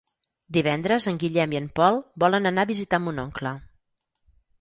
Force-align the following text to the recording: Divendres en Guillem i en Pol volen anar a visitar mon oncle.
Divendres 0.55 1.03
en 1.11 1.19
Guillem 1.23 1.53
i 1.55 1.59
en 1.59 1.67
Pol 1.79 1.99
volen 2.23 2.51
anar 2.53 2.65
a 2.67 2.71
visitar 2.71 3.01
mon 3.05 3.21
oncle. 3.25 3.53